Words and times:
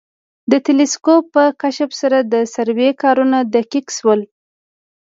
د 0.51 0.53
تلسکوپ 0.65 1.23
په 1.35 1.43
کشف 1.61 1.91
سره 2.01 2.17
د 2.33 2.35
سروې 2.53 2.89
کارونه 3.01 3.37
دقیق 3.55 3.87
شول 3.97 4.21